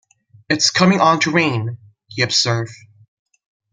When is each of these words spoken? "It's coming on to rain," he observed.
"It's 0.49 0.71
coming 0.71 0.99
on 0.99 1.19
to 1.19 1.31
rain," 1.31 1.77
he 2.07 2.23
observed. 2.23 2.71